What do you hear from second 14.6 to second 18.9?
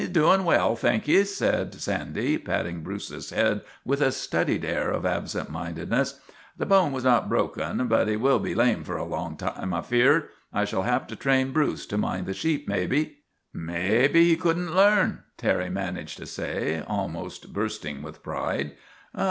learn," Terry managed to say, almost bursting with pride.